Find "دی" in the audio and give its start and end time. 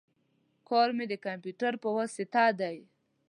2.59-2.77